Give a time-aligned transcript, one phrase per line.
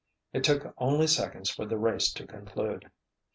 [0.33, 2.89] It took only seconds for the race to conclude.